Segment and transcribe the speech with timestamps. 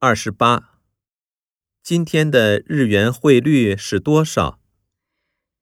[0.00, 0.78] 二十八。
[1.82, 4.60] 今天的日元汇率是多少？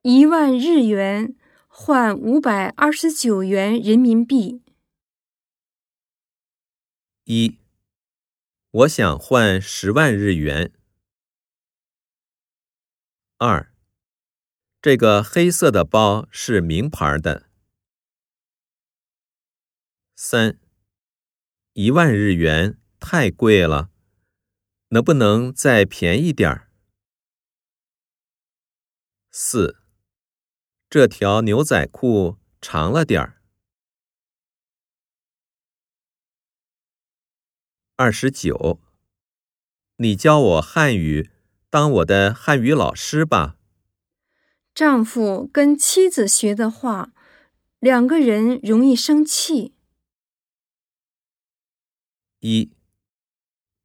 [0.02, 1.34] 一万日元
[1.66, 4.62] 换五百二十九元人民币。
[7.24, 7.58] 一，
[8.70, 10.70] 我想换十万日元。
[13.38, 13.72] 二，
[14.82, 17.48] 这个黑色的包是名牌的。
[20.14, 20.60] 三，
[21.72, 23.90] 一万日元太贵了，
[24.96, 26.70] 能不能再便宜点儿？
[29.30, 29.76] 四，
[30.88, 33.42] 这条牛仔裤长了点儿。
[37.96, 38.80] 二十九，
[39.96, 41.30] 你教我汉语，
[41.68, 43.58] 当我的汉语老师吧。
[44.74, 47.12] 丈夫跟妻子学的话，
[47.78, 49.74] 两个人容易生气。
[52.40, 52.72] 一，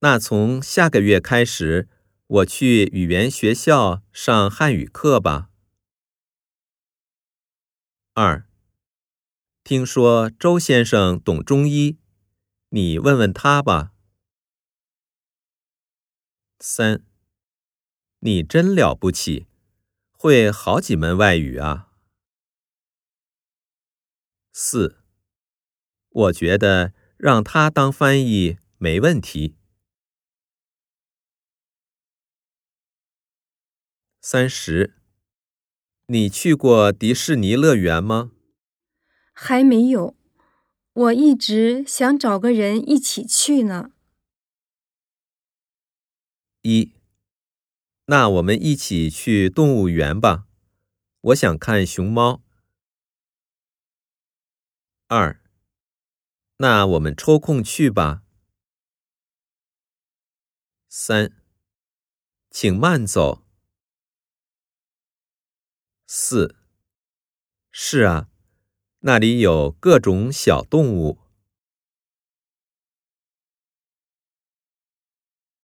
[0.03, 1.87] 那从下个月开始，
[2.25, 5.52] 我去语言学校上汉语课吧。
[8.13, 8.47] 二，
[9.63, 11.99] 听说周先生懂中医，
[12.69, 13.93] 你问问他吧。
[16.58, 17.03] 三，
[18.21, 19.45] 你真了不起，
[20.13, 21.89] 会好几门外语啊。
[24.52, 24.97] 四，
[26.09, 26.93] 我觉得。
[27.21, 29.55] 让他当翻译没问题。
[34.23, 34.94] 三十，
[36.05, 38.31] 你去过迪士尼乐园吗？
[39.33, 40.16] 还没有，
[40.94, 43.89] 我一直想找个人一起去呢。
[46.61, 46.94] 一，
[48.05, 50.45] 那我们一起去动物园吧，
[51.22, 52.44] 我想看熊猫。
[55.08, 55.42] 二。
[56.58, 58.22] 那我们抽空去吧。
[60.88, 61.31] 三，
[62.52, 63.44] 请慢走。
[66.14, 66.58] 四，
[67.72, 68.27] 是啊，
[68.99, 71.20] 那里有各种小动物。